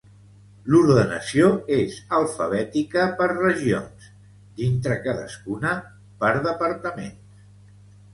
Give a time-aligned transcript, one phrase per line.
[0.75, 4.07] L'ordenació és alfabètica per regions;
[4.61, 5.75] dintre cadascuna,
[6.25, 7.45] per departaments.